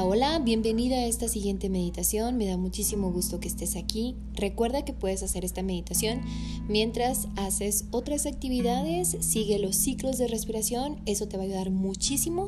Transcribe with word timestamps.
Hola, 0.00 0.38
bienvenida 0.38 0.94
a 0.94 1.06
esta 1.06 1.26
siguiente 1.26 1.68
meditación. 1.68 2.36
Me 2.36 2.46
da 2.46 2.56
muchísimo 2.56 3.10
gusto 3.10 3.40
que 3.40 3.48
estés 3.48 3.74
aquí. 3.74 4.14
Recuerda 4.32 4.84
que 4.84 4.92
puedes 4.92 5.24
hacer 5.24 5.44
esta 5.44 5.62
meditación 5.62 6.20
mientras 6.68 7.26
haces 7.34 7.84
otras 7.90 8.24
actividades. 8.24 9.16
Sigue 9.20 9.58
los 9.58 9.74
ciclos 9.74 10.16
de 10.16 10.28
respiración, 10.28 11.00
eso 11.04 11.26
te 11.26 11.36
va 11.36 11.42
a 11.42 11.46
ayudar 11.46 11.70
muchísimo. 11.70 12.46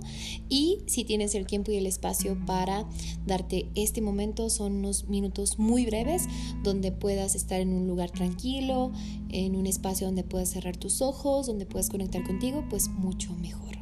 Y 0.48 0.78
si 0.86 1.02
tienes 1.02 1.34
el 1.34 1.46
tiempo 1.46 1.73
y 1.73 1.76
el 1.76 1.86
espacio 1.86 2.38
para 2.46 2.86
darte 3.26 3.68
este 3.74 4.01
momento, 4.01 4.48
son 4.48 4.76
unos 4.76 5.09
minutos 5.09 5.59
muy 5.59 5.84
breves 5.84 6.28
donde 6.62 6.92
puedas 6.92 7.34
estar 7.34 7.60
en 7.60 7.73
un 7.73 7.88
lugar 7.88 8.10
tranquilo, 8.10 8.92
en 9.28 9.56
un 9.56 9.66
espacio 9.66 10.06
donde 10.06 10.23
puedas 10.23 10.51
cerrar 10.51 10.76
tus 10.76 11.02
ojos, 11.02 11.48
donde 11.48 11.66
puedas 11.66 11.90
conectar 11.90 12.23
contigo, 12.23 12.64
pues 12.70 12.88
mucho 12.88 13.34
mejor. 13.34 13.76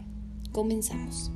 Comenzamos. 0.53 1.31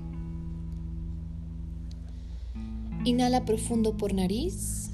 Inhala 3.05 3.45
profundo 3.45 3.97
por 3.97 4.15
nariz. 4.15 4.91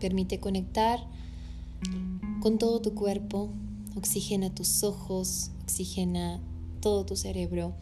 Permite 0.00 0.40
conectar 0.40 1.06
con 2.40 2.56
todo 2.56 2.80
tu 2.80 2.94
cuerpo. 2.94 3.50
Oxigena 3.94 4.54
tus 4.54 4.82
ojos, 4.82 5.50
oxigena 5.62 6.40
todo 6.80 7.04
tu 7.04 7.16
cerebro, 7.16 7.74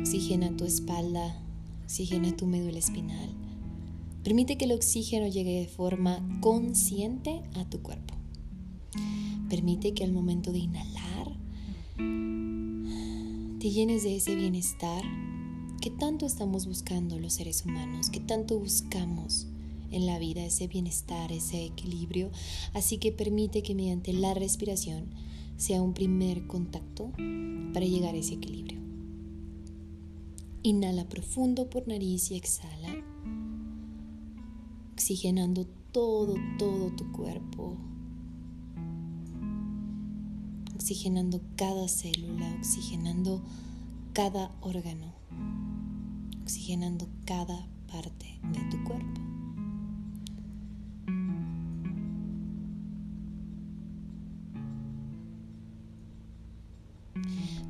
oxigena 0.00 0.56
tu 0.56 0.64
espalda, 0.64 1.40
oxigena 1.84 2.36
tu 2.36 2.46
médula 2.46 2.78
espinal. 2.78 3.30
Permite 4.24 4.56
que 4.56 4.64
el 4.64 4.72
oxígeno 4.72 5.28
llegue 5.28 5.60
de 5.60 5.66
forma 5.68 6.20
consciente 6.40 7.42
a 7.54 7.64
tu 7.68 7.80
cuerpo. 7.80 8.14
Permite 9.48 9.94
que 9.94 10.02
al 10.04 10.12
momento 10.12 10.50
de 10.50 10.58
inhalar 10.58 11.36
te 13.58 13.70
llenes 13.70 14.02
de 14.02 14.16
ese 14.16 14.34
bienestar 14.34 15.02
¿Qué 15.80 15.88
tanto 15.88 16.26
estamos 16.26 16.66
buscando 16.66 17.18
los 17.18 17.32
seres 17.32 17.64
humanos? 17.64 18.10
¿Qué 18.10 18.20
tanto 18.20 18.58
buscamos 18.58 19.46
en 19.90 20.04
la 20.04 20.18
vida 20.18 20.44
ese 20.44 20.68
bienestar, 20.68 21.32
ese 21.32 21.64
equilibrio? 21.64 22.30
Así 22.74 22.98
que 22.98 23.12
permite 23.12 23.62
que 23.62 23.74
mediante 23.74 24.12
la 24.12 24.34
respiración 24.34 25.06
sea 25.56 25.80
un 25.80 25.94
primer 25.94 26.46
contacto 26.46 27.12
para 27.72 27.86
llegar 27.86 28.14
a 28.14 28.18
ese 28.18 28.34
equilibrio. 28.34 28.78
Inhala 30.62 31.08
profundo 31.08 31.70
por 31.70 31.88
nariz 31.88 32.30
y 32.30 32.34
exhala, 32.34 33.02
oxigenando 34.92 35.66
todo, 35.92 36.34
todo 36.58 36.90
tu 36.90 37.10
cuerpo, 37.10 37.78
oxigenando 40.74 41.40
cada 41.56 41.88
célula, 41.88 42.54
oxigenando 42.58 43.40
cada 44.12 44.54
órgano 44.60 45.18
oxigenando 46.50 47.06
cada 47.26 47.64
parte 47.92 48.26
de 48.52 48.58
tu 48.70 48.82
cuerpo. 48.82 49.20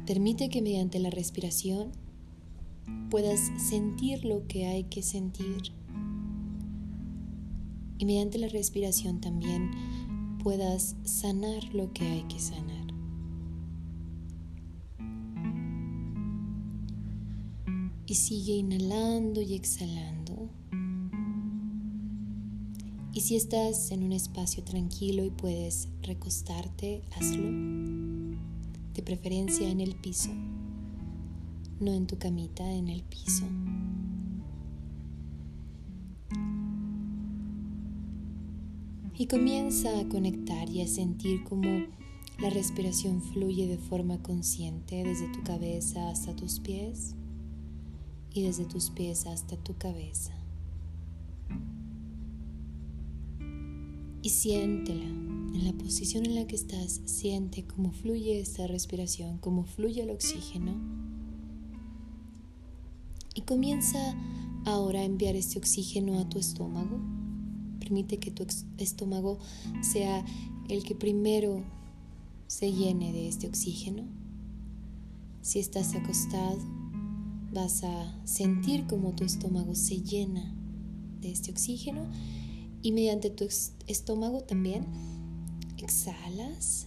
Permite 0.06 0.48
que 0.48 0.62
mediante 0.62 0.98
la 0.98 1.10
respiración 1.10 1.92
puedas 3.10 3.38
sentir 3.58 4.24
lo 4.24 4.46
que 4.46 4.66
hay 4.66 4.84
que 4.84 5.02
sentir 5.02 5.72
y 7.98 8.06
mediante 8.06 8.38
la 8.38 8.48
respiración 8.48 9.20
también 9.20 9.72
puedas 10.42 10.96
sanar 11.04 11.74
lo 11.74 11.92
que 11.92 12.06
hay 12.06 12.22
que 12.22 12.40
sanar. 12.40 12.79
Y 18.10 18.16
sigue 18.16 18.54
inhalando 18.54 19.40
y 19.40 19.54
exhalando. 19.54 20.50
Y 23.12 23.20
si 23.20 23.36
estás 23.36 23.92
en 23.92 24.02
un 24.02 24.10
espacio 24.10 24.64
tranquilo 24.64 25.24
y 25.24 25.30
puedes 25.30 25.86
recostarte, 26.02 27.04
hazlo. 27.14 27.44
De 28.94 29.02
preferencia 29.04 29.70
en 29.70 29.80
el 29.80 29.94
piso, 29.94 30.30
no 31.78 31.92
en 31.92 32.08
tu 32.08 32.18
camita, 32.18 32.68
en 32.68 32.88
el 32.88 33.04
piso. 33.04 33.44
Y 39.16 39.26
comienza 39.26 40.00
a 40.00 40.08
conectar 40.08 40.68
y 40.68 40.82
a 40.82 40.88
sentir 40.88 41.44
cómo 41.44 41.86
la 42.40 42.50
respiración 42.50 43.22
fluye 43.22 43.68
de 43.68 43.78
forma 43.78 44.20
consciente 44.20 45.04
desde 45.04 45.28
tu 45.28 45.44
cabeza 45.44 46.08
hasta 46.08 46.34
tus 46.34 46.58
pies 46.58 47.14
y 48.32 48.42
desde 48.42 48.64
tus 48.64 48.90
pies 48.90 49.26
hasta 49.26 49.56
tu 49.56 49.76
cabeza. 49.76 50.32
Y 54.22 54.28
siéntela 54.28 55.04
en 55.04 55.64
la 55.64 55.72
posición 55.72 56.26
en 56.26 56.34
la 56.34 56.46
que 56.46 56.54
estás, 56.54 57.00
siente 57.06 57.64
cómo 57.64 57.92
fluye 57.92 58.40
esta 58.40 58.66
respiración, 58.66 59.38
cómo 59.38 59.64
fluye 59.64 60.02
el 60.02 60.10
oxígeno. 60.10 60.74
Y 63.34 63.42
comienza 63.42 64.14
ahora 64.64 65.00
a 65.00 65.04
enviar 65.04 65.36
este 65.36 65.58
oxígeno 65.58 66.18
a 66.18 66.28
tu 66.28 66.38
estómago. 66.38 67.00
Permite 67.78 68.18
que 68.18 68.30
tu 68.30 68.46
estómago 68.78 69.38
sea 69.80 70.24
el 70.68 70.84
que 70.84 70.94
primero 70.94 71.64
se 72.46 72.72
llene 72.72 73.12
de 73.12 73.28
este 73.28 73.48
oxígeno. 73.48 74.04
Si 75.42 75.58
estás 75.58 75.94
acostado, 75.94 76.58
vas 77.52 77.82
a 77.84 78.14
sentir 78.24 78.86
como 78.86 79.12
tu 79.12 79.24
estómago 79.24 79.74
se 79.74 80.02
llena 80.02 80.54
de 81.20 81.32
este 81.32 81.50
oxígeno 81.50 82.06
y 82.82 82.92
mediante 82.92 83.30
tu 83.30 83.46
estómago 83.86 84.42
también 84.42 84.86
exhalas 85.76 86.86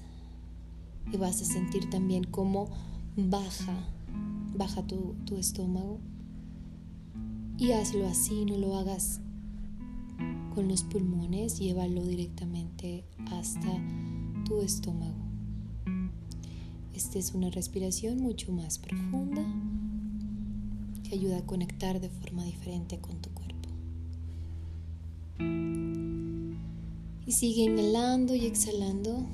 y 1.11 1.17
vas 1.17 1.41
a 1.41 1.45
sentir 1.45 1.89
también 1.89 2.23
cómo 2.23 2.69
baja, 3.17 3.77
baja 4.55 4.85
tu, 4.87 5.15
tu 5.25 5.35
estómago. 5.35 5.99
Y 7.57 7.71
hazlo 7.71 8.07
así, 8.07 8.45
no 8.45 8.57
lo 8.57 8.75
hagas 8.77 9.19
con 10.55 10.67
los 10.67 10.83
pulmones, 10.83 11.59
llévalo 11.59 12.03
directamente 12.03 13.03
hasta 13.31 13.69
tu 14.45 14.61
estómago. 14.61 15.13
Esta 16.93 17.19
es 17.19 17.33
una 17.33 17.49
respiración 17.49 18.21
mucho 18.21 18.51
más 18.51 18.79
profunda 18.79 19.43
ayuda 21.13 21.37
a 21.37 21.45
conectar 21.45 21.99
de 21.99 22.09
forma 22.09 22.43
diferente 22.43 22.99
con 22.99 23.21
tu 23.21 23.29
cuerpo. 23.31 23.69
Y 27.25 27.31
sigue 27.31 27.63
inhalando 27.63 28.35
y 28.35 28.45
exhalando. 28.45 29.25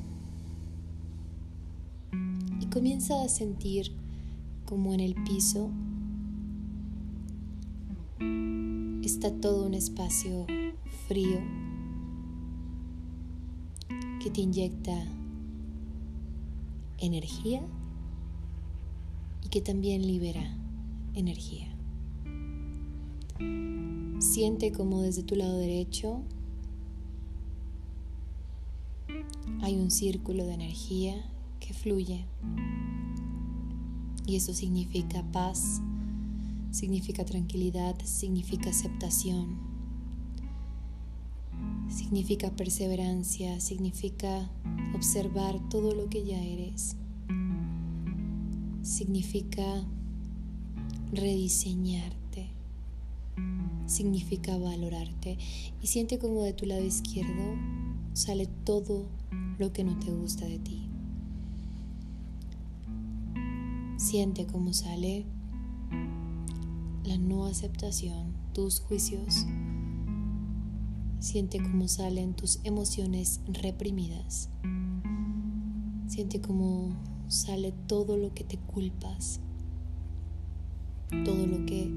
Y 2.61 2.65
comienza 2.67 3.23
a 3.23 3.29
sentir 3.29 3.91
como 4.65 4.93
en 4.93 4.99
el 4.99 5.15
piso 5.23 5.71
está 9.09 9.31
todo 9.31 9.65
un 9.65 9.73
espacio 9.73 10.45
frío 11.07 11.39
que 14.21 14.29
te 14.29 14.41
inyecta 14.41 14.93
energía 16.99 17.61
y 19.43 19.49
que 19.49 19.61
también 19.61 20.05
libera 20.05 20.58
energía. 21.19 21.67
Siente 24.19 24.71
como 24.71 25.01
desde 25.01 25.23
tu 25.23 25.35
lado 25.35 25.57
derecho 25.57 26.21
hay 29.61 29.75
un 29.77 29.91
círculo 29.91 30.45
de 30.45 30.53
energía 30.53 31.15
que 31.59 31.73
fluye. 31.73 32.25
Y 34.25 34.35
eso 34.35 34.53
significa 34.53 35.23
paz, 35.31 35.81
significa 36.71 37.25
tranquilidad, 37.25 37.95
significa 38.03 38.69
aceptación, 38.69 39.57
significa 41.89 42.51
perseverancia, 42.51 43.59
significa 43.59 44.49
observar 44.93 45.59
todo 45.69 45.95
lo 45.95 46.09
que 46.09 46.23
ya 46.23 46.39
eres, 46.39 46.95
significa 48.83 49.85
rediseñarte 51.11 52.49
significa 53.85 54.57
valorarte 54.57 55.37
y 55.81 55.87
siente 55.87 56.19
como 56.19 56.43
de 56.43 56.53
tu 56.53 56.65
lado 56.65 56.83
izquierdo 56.83 57.55
sale 58.13 58.47
todo 58.63 59.07
lo 59.57 59.73
que 59.73 59.83
no 59.83 59.97
te 59.99 60.11
gusta 60.11 60.45
de 60.45 60.59
ti. 60.59 60.89
Siente 63.97 64.45
cómo 64.45 64.73
sale 64.73 65.25
la 67.03 67.17
no 67.17 67.45
aceptación, 67.45 68.33
tus 68.53 68.79
juicios. 68.79 69.45
Siente 71.19 71.59
cómo 71.59 71.87
salen 71.87 72.33
tus 72.33 72.59
emociones 72.63 73.41
reprimidas. 73.47 74.49
Siente 76.07 76.39
cómo 76.39 76.95
sale 77.27 77.73
todo 77.87 78.17
lo 78.17 78.33
que 78.33 78.43
te 78.43 78.57
culpas, 78.57 79.41
todo 81.25 81.47
lo 81.47 81.65
que 81.65 81.89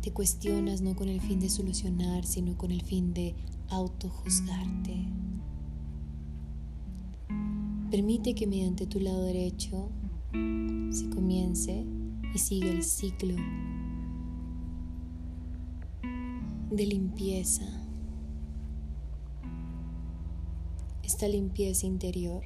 te 0.00 0.12
cuestionas 0.12 0.80
no 0.82 0.94
con 0.94 1.08
el 1.08 1.20
fin 1.20 1.40
de 1.40 1.48
solucionar, 1.48 2.24
sino 2.24 2.56
con 2.56 2.70
el 2.70 2.82
fin 2.82 3.12
de 3.12 3.34
autojuzgarte. 3.68 5.06
Permite 7.90 8.34
que 8.34 8.46
mediante 8.46 8.86
tu 8.86 9.00
lado 9.00 9.24
derecho 9.24 9.88
se 10.90 11.08
comience 11.10 11.84
y 12.34 12.38
siga 12.38 12.68
el 12.68 12.82
ciclo 12.82 13.34
de 16.70 16.86
limpieza. 16.86 17.64
Esta 21.02 21.28
limpieza 21.28 21.86
interior 21.86 22.42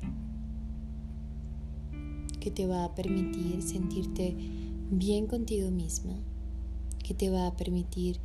que 2.38 2.50
te 2.50 2.66
va 2.66 2.84
a 2.84 2.94
permitir 2.94 3.62
sentirte 3.62 4.36
bien 4.90 5.26
contigo 5.26 5.70
misma, 5.70 6.14
que 7.02 7.14
te 7.14 7.30
va 7.30 7.46
a 7.46 7.56
permitir 7.56 8.18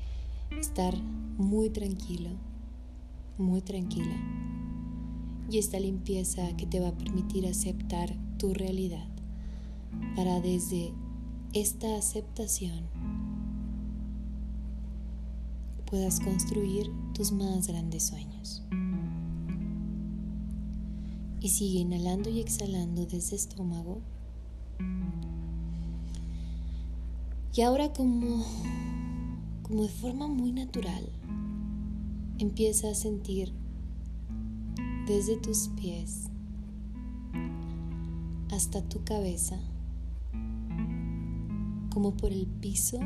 estar 0.60 0.96
muy 1.38 1.70
tranquilo, 1.70 2.32
muy 3.38 3.62
tranquila. 3.62 4.16
Y 5.50 5.60
esta 5.60 5.80
limpieza 5.80 6.56
que 6.58 6.66
te 6.66 6.80
va 6.80 6.90
a 6.90 6.98
permitir 6.98 7.48
aceptar 7.48 8.16
tu 8.38 8.54
realidad 8.54 9.08
para 10.16 10.42
desde 10.42 10.92
esta 11.54 11.98
aceptación 11.98 12.86
puedas 15.86 16.20
construir 16.20 16.92
tus 17.14 17.32
más 17.32 17.68
grandes 17.68 18.04
sueños. 18.08 18.64
Y 21.40 21.50
sigue 21.50 21.80
inhalando 21.80 22.30
y 22.30 22.40
exhalando 22.40 23.06
desde 23.06 23.36
estómago. 23.36 24.02
Y 27.56 27.62
ahora 27.62 27.94
como, 27.94 28.44
como 29.62 29.84
de 29.84 29.90
forma 29.90 30.28
muy 30.28 30.52
natural, 30.52 31.10
empieza 32.38 32.90
a 32.90 32.96
sentir 32.96 33.54
desde 35.08 35.38
tus 35.38 35.70
pies 35.70 36.28
hasta 38.52 38.82
tu 38.82 39.06
cabeza, 39.06 39.58
como 41.94 42.18
por 42.18 42.34
el 42.34 42.46
piso, 42.46 43.00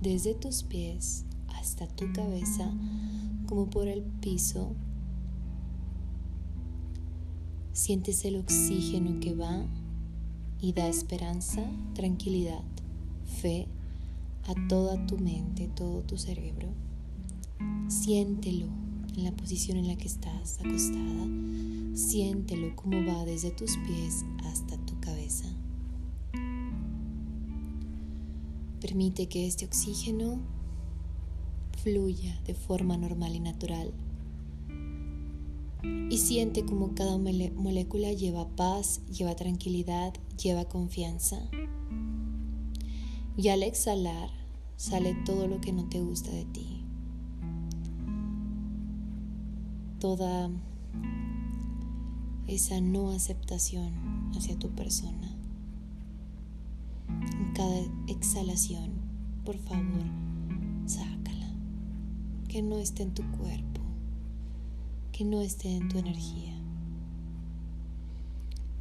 desde 0.00 0.34
tus 0.34 0.62
pies 0.62 1.24
hasta 1.48 1.88
tu 1.88 2.12
cabeza, 2.12 2.72
como 3.48 3.68
por 3.68 3.88
el 3.88 4.02
piso 4.02 4.76
Sientes 7.72 8.24
el 8.26 8.36
oxígeno 8.36 9.20
que 9.20 9.34
va 9.34 9.64
y 10.60 10.74
da 10.74 10.86
esperanza, 10.86 11.62
tranquilidad, 11.94 12.62
fe 13.30 13.66
a 14.44 14.54
toda 14.68 15.06
tu 15.06 15.18
mente, 15.18 15.68
todo 15.74 16.02
tu 16.02 16.18
cerebro. 16.18 16.68
Siéntelo 17.88 18.66
en 19.16 19.24
la 19.24 19.32
posición 19.32 19.78
en 19.78 19.88
la 19.88 19.96
que 19.96 20.08
estás 20.08 20.60
acostada. 20.60 21.26
Siéntelo 21.94 22.76
como 22.76 23.04
va 23.06 23.24
desde 23.24 23.50
tus 23.50 23.76
pies 23.78 24.24
hasta 24.44 24.76
tu 24.84 24.98
cabeza. 25.00 25.46
Permite 28.80 29.26
que 29.26 29.46
este 29.46 29.64
oxígeno 29.66 30.38
fluya 31.82 32.40
de 32.46 32.54
forma 32.54 32.96
normal 32.96 33.34
y 33.34 33.40
natural 33.40 33.92
y 36.10 36.18
siente 36.18 36.64
como 36.64 36.94
cada 36.94 37.16
molécula 37.18 38.12
lleva 38.12 38.48
paz, 38.48 39.00
lleva 39.06 39.36
tranquilidad, 39.36 40.12
lleva 40.42 40.64
confianza. 40.64 41.38
Y 43.40 43.48
al 43.48 43.62
exhalar 43.62 44.28
sale 44.76 45.14
todo 45.24 45.46
lo 45.46 45.62
que 45.62 45.72
no 45.72 45.88
te 45.88 46.02
gusta 46.02 46.30
de 46.30 46.44
ti. 46.44 46.84
Toda 49.98 50.50
esa 52.46 52.82
no 52.82 53.12
aceptación 53.12 53.94
hacia 54.36 54.58
tu 54.58 54.68
persona. 54.68 55.34
En 57.08 57.54
cada 57.54 57.80
exhalación, 58.08 58.90
por 59.46 59.56
favor, 59.56 60.04
sácala. 60.84 61.54
Que 62.46 62.60
no 62.60 62.76
esté 62.76 63.04
en 63.04 63.14
tu 63.14 63.22
cuerpo 63.38 63.80
que 65.12 65.24
no 65.24 65.40
esté 65.40 65.76
en 65.76 65.88
tu 65.88 65.96
energía. 65.96 66.54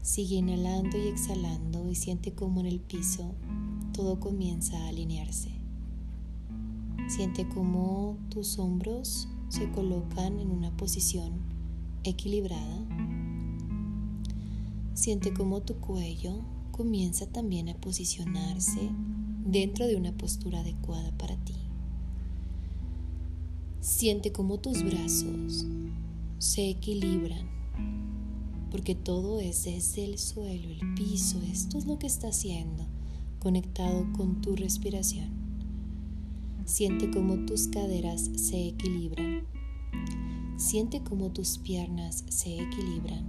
Sigue 0.02 0.36
inhalando 0.36 0.98
y 0.98 1.08
exhalando 1.08 1.90
y 1.90 1.96
siente 1.96 2.34
como 2.34 2.60
en 2.60 2.66
el 2.66 2.82
piso 2.82 3.36
todo 4.00 4.18
comienza 4.18 4.78
a 4.78 4.88
alinearse. 4.88 5.50
Siente 7.10 7.46
como 7.50 8.16
tus 8.30 8.58
hombros 8.58 9.28
se 9.50 9.70
colocan 9.72 10.40
en 10.40 10.52
una 10.52 10.72
posición 10.78 11.34
equilibrada. 12.06 12.80
Siente 14.94 15.34
como 15.34 15.60
tu 15.64 15.76
cuello 15.82 16.40
comienza 16.72 17.26
también 17.26 17.68
a 17.68 17.74
posicionarse 17.74 18.90
dentro 19.46 19.86
de 19.86 19.98
una 19.98 20.14
postura 20.14 20.62
adecuada 20.62 21.12
para 21.18 21.36
ti. 21.36 21.56
Siente 23.82 24.32
como 24.32 24.60
tus 24.60 24.82
brazos 24.82 25.66
se 26.38 26.70
equilibran, 26.70 27.50
porque 28.72 28.96
todo 28.96 29.42
es 29.42 29.66
desde 29.66 30.06
el 30.06 30.18
suelo, 30.18 30.70
el 30.70 30.94
piso, 30.94 31.42
esto 31.52 31.78
es 31.78 31.86
lo 31.86 32.00
que 32.00 32.08
está 32.08 32.30
haciendo, 32.30 32.86
conectado 33.40 34.06
con 34.14 34.42
tu 34.42 34.56
respiración. 34.56 35.30
Siente 36.66 37.10
cómo 37.10 37.46
tus 37.46 37.68
caderas 37.68 38.30
se 38.36 38.68
equilibran, 38.68 39.48
siente 40.58 41.02
cómo 41.02 41.32
tus 41.32 41.58
piernas 41.58 42.24
se 42.30 42.60
equilibran, 42.60 43.26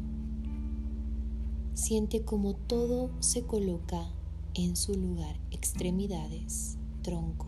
siente 1.75 2.23
cómo 2.23 2.55
todo 2.55 3.11
se 3.21 3.43
coloca 3.43 4.13
en 4.55 4.77
su 4.77 4.95
lugar, 4.95 5.39
extremidades, 5.51 6.77
tronco. 7.03 7.47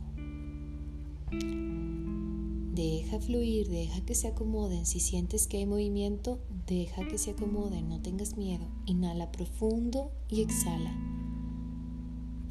Deja 2.75 3.21
fluir, 3.21 3.69
deja 3.69 4.01
que 4.01 4.15
se 4.15 4.29
acomoden. 4.29 4.87
Si 4.87 4.99
sientes 4.99 5.47
que 5.47 5.59
hay 5.59 5.67
movimiento, 5.67 6.39
deja 6.67 7.07
que 7.07 7.19
se 7.19 7.33
acomoden, 7.33 7.91
no 7.91 8.01
tengas 8.01 8.39
miedo. 8.39 8.65
Inhala 8.87 9.31
profundo 9.31 10.11
y 10.31 10.41
exhala. 10.41 10.97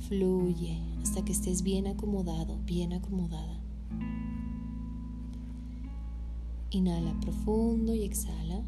Fluye 0.07 0.79
hasta 1.01 1.23
que 1.23 1.31
estés 1.31 1.63
bien 1.63 1.87
acomodado, 1.87 2.57
bien 2.65 2.93
acomodada. 2.93 3.59
Inhala 6.69 7.19
profundo 7.19 7.93
y 7.95 8.03
exhala. 8.03 8.63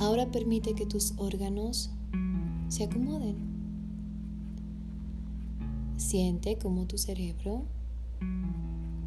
Ahora 0.00 0.30
permite 0.30 0.74
que 0.74 0.86
tus 0.86 1.14
órganos 1.16 1.90
se 2.68 2.84
acomoden. 2.84 3.36
Siente 5.96 6.58
como 6.58 6.86
tu 6.86 6.98
cerebro 6.98 7.64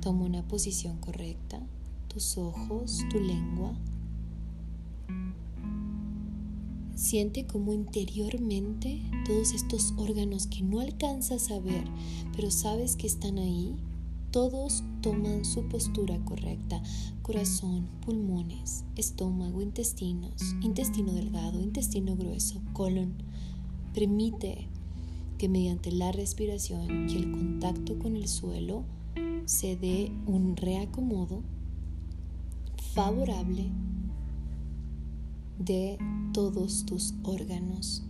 Toma 0.07 0.23
una 0.23 0.47
posición 0.47 0.99
correcta, 0.99 1.59
tus 2.07 2.37
ojos, 2.37 3.03
tu 3.09 3.19
lengua. 3.19 3.73
Siente 6.97 7.45
como 7.45 7.73
interiormente 7.73 9.03
todos 9.27 9.53
estos 9.53 9.93
órganos 9.97 10.47
que 10.47 10.63
no 10.63 10.79
alcanzas 10.79 11.51
a 11.51 11.59
ver, 11.59 11.83
pero 12.35 12.49
sabes 12.49 12.95
que 12.95 13.05
están 13.05 13.37
ahí, 13.37 13.75
todos 14.31 14.83
toman 15.01 15.45
su 15.45 15.67
postura 15.69 16.17
correcta. 16.25 16.81
Corazón, 17.21 17.87
pulmones, 18.03 18.83
estómago, 18.95 19.61
intestinos, 19.61 20.41
intestino 20.63 21.13
delgado, 21.13 21.61
intestino 21.61 22.15
grueso, 22.15 22.63
colon. 22.73 23.13
Permite 23.93 24.67
que 25.37 25.49
mediante 25.49 25.91
la 25.91 26.11
respiración 26.11 27.07
y 27.11 27.15
el 27.15 27.31
contacto 27.31 27.99
con 27.99 28.15
el 28.15 28.27
suelo, 28.27 28.85
se 29.45 29.75
dé 29.75 30.11
un 30.25 30.57
reacomodo 30.57 31.43
favorable 32.95 33.69
de 35.59 35.97
todos 36.33 36.85
tus 36.85 37.13
órganos. 37.23 38.03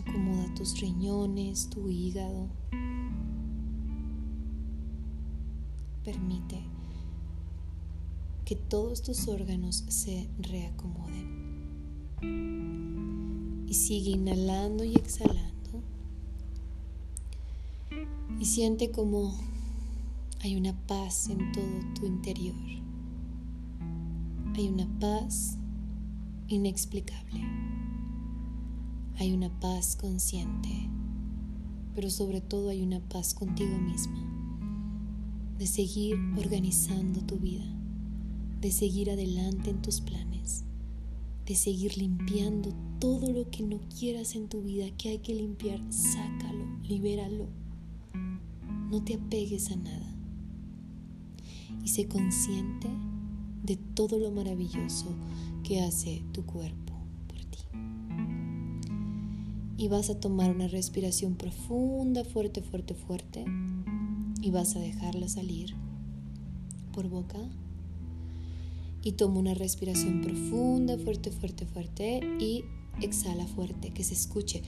Acomoda 0.00 0.54
tus 0.54 0.80
riñones, 0.80 1.68
tu 1.70 1.88
hígado. 1.88 2.48
Permite 6.04 6.62
que 8.44 8.54
todos 8.54 9.02
tus 9.02 9.26
órganos 9.26 9.84
se 9.88 10.28
reacomoden. 10.38 11.56
Y 13.66 13.74
sigue 13.74 14.12
inhalando 14.12 14.84
y 14.84 14.94
exhalando. 14.94 15.82
Y 18.38 18.44
siente 18.44 18.90
como 18.92 19.34
hay 20.40 20.54
una 20.56 20.74
paz 20.86 21.28
en 21.28 21.50
todo 21.52 21.80
tu 21.98 22.06
interior. 22.06 22.54
Hay 24.56 24.68
una 24.68 24.88
paz 25.00 25.58
inexplicable. 26.48 27.42
Hay 29.18 29.34
una 29.34 29.50
paz 29.60 29.96
consciente, 29.96 30.88
pero 31.94 32.08
sobre 32.08 32.40
todo 32.40 32.70
hay 32.70 32.80
una 32.80 33.00
paz 33.00 33.34
contigo 33.34 33.76
misma, 33.76 34.18
de 35.58 35.66
seguir 35.66 36.16
organizando 36.38 37.20
tu 37.20 37.36
vida, 37.36 37.66
de 38.62 38.70
seguir 38.70 39.10
adelante 39.10 39.68
en 39.68 39.82
tus 39.82 40.00
planes, 40.00 40.64
de 41.44 41.54
seguir 41.54 41.98
limpiando 41.98 42.72
todo 42.98 43.30
lo 43.30 43.50
que 43.50 43.62
no 43.62 43.78
quieras 43.98 44.36
en 44.36 44.48
tu 44.48 44.62
vida, 44.62 44.86
que 44.96 45.10
hay 45.10 45.18
que 45.18 45.34
limpiar, 45.34 45.80
sácalo, 45.92 46.64
libéralo. 46.82 47.46
No 48.90 49.04
te 49.04 49.16
apegues 49.16 49.70
a 49.70 49.76
nada 49.76 50.16
y 51.84 51.88
sé 51.88 52.08
consciente 52.08 52.88
de 53.66 53.76
todo 53.76 54.18
lo 54.18 54.30
maravilloso 54.30 55.06
que 55.64 55.82
hace 55.82 56.22
tu 56.32 56.46
cuerpo 56.46 56.94
por 57.26 57.38
ti. 57.38 57.58
Y 59.76 59.88
vas 59.88 60.08
a 60.08 60.18
tomar 60.20 60.50
una 60.50 60.68
respiración 60.68 61.34
profunda, 61.34 62.24
fuerte, 62.24 62.62
fuerte, 62.62 62.94
fuerte, 62.94 63.44
y 64.40 64.50
vas 64.50 64.76
a 64.76 64.80
dejarla 64.80 65.28
salir 65.28 65.74
por 66.92 67.08
boca. 67.08 67.38
Y 69.02 69.12
toma 69.12 69.38
una 69.38 69.54
respiración 69.54 70.20
profunda, 70.20 70.96
fuerte, 70.98 71.30
fuerte, 71.30 71.66
fuerte, 71.66 72.20
y 72.40 72.64
exhala 73.02 73.46
fuerte, 73.46 73.90
que 73.90 74.02
se 74.02 74.14
escuche, 74.14 74.62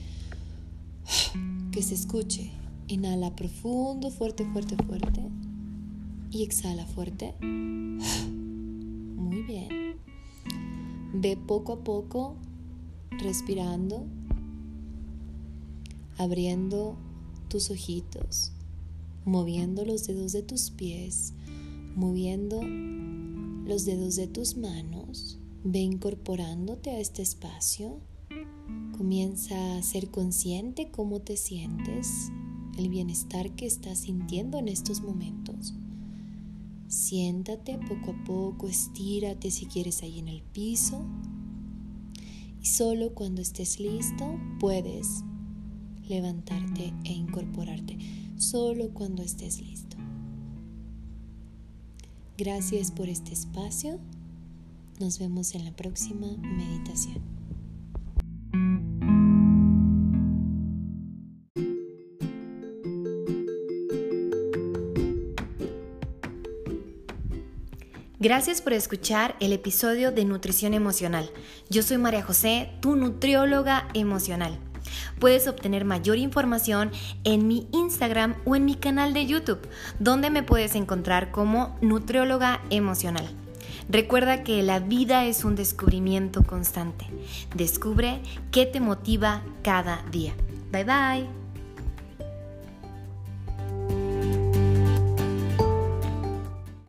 que 1.71 1.81
se 1.81 1.95
escuche. 1.95 2.51
Inhala 2.87 3.35
profundo, 3.35 4.09
fuerte, 4.09 4.45
fuerte, 4.45 4.75
fuerte 4.83 5.21
y 6.31 6.43
exhala 6.43 6.85
fuerte. 6.85 7.33
Muy 9.19 9.43
bien. 9.43 9.97
Ve 11.13 11.35
poco 11.35 11.73
a 11.73 11.83
poco 11.83 12.35
respirando, 13.11 14.05
abriendo 16.17 16.95
tus 17.49 17.69
ojitos, 17.69 18.53
moviendo 19.25 19.83
los 19.83 20.07
dedos 20.07 20.31
de 20.31 20.41
tus 20.41 20.69
pies, 20.71 21.33
moviendo 21.95 22.61
los 23.67 23.85
dedos 23.85 24.15
de 24.15 24.27
tus 24.27 24.55
manos. 24.55 25.37
Ve 25.65 25.79
incorporándote 25.79 26.91
a 26.91 26.99
este 26.99 27.21
espacio. 27.21 27.99
Comienza 28.97 29.77
a 29.77 29.81
ser 29.81 30.09
consciente 30.09 30.91
cómo 30.91 31.19
te 31.19 31.35
sientes, 31.35 32.31
el 32.77 32.87
bienestar 32.87 33.51
que 33.51 33.65
estás 33.65 33.99
sintiendo 33.99 34.57
en 34.57 34.69
estos 34.69 35.01
momentos. 35.01 35.73
Siéntate 36.89 37.77
poco 37.77 38.11
a 38.11 38.23
poco, 38.23 38.67
estírate 38.67 39.51
si 39.51 39.67
quieres 39.67 40.01
ahí 40.01 40.17
en 40.17 40.27
el 40.27 40.41
piso. 40.41 41.05
Y 42.59 42.65
solo 42.65 43.13
cuando 43.13 43.43
estés 43.43 43.79
listo 43.79 44.39
puedes 44.59 45.23
levantarte 46.07 46.91
e 47.03 47.13
incorporarte. 47.13 47.97
Solo 48.37 48.89
cuando 48.89 49.21
estés 49.21 49.61
listo. 49.61 49.97
Gracias 52.39 52.91
por 52.91 53.07
este 53.07 53.33
espacio. 53.33 53.99
Nos 54.99 55.19
vemos 55.19 55.53
en 55.53 55.65
la 55.65 55.71
próxima 55.75 56.27
meditación. 56.37 57.38
Gracias 68.21 68.61
por 68.61 68.73
escuchar 68.73 69.37
el 69.39 69.53
episodio 69.53 70.11
de 70.11 70.25
Nutrición 70.25 70.73
Emocional. 70.73 71.31
Yo 71.69 71.81
soy 71.83 71.97
María 71.97 72.21
José, 72.21 72.69
tu 72.81 72.97
nutrióloga 72.97 73.87
emocional. 73.93 74.59
Puedes 75.19 75.47
obtener 75.47 75.85
mayor 75.85 76.17
información 76.17 76.91
en 77.23 77.47
mi 77.47 77.69
Instagram 77.71 78.35
o 78.43 78.57
en 78.57 78.65
mi 78.65 78.75
canal 78.75 79.13
de 79.13 79.25
YouTube, 79.25 79.65
donde 79.99 80.31
me 80.31 80.43
puedes 80.43 80.75
encontrar 80.75 81.31
como 81.31 81.77
nutrióloga 81.79 82.61
emocional. 82.69 83.25
Recuerda 83.87 84.43
que 84.43 84.63
la 84.63 84.79
vida 84.79 85.23
es 85.23 85.45
un 85.45 85.55
descubrimiento 85.55 86.43
constante. 86.43 87.05
Descubre 87.55 88.21
qué 88.51 88.65
te 88.65 88.81
motiva 88.81 89.43
cada 89.63 90.03
día. 90.11 90.33
Bye 90.73 90.83
bye. 90.83 91.38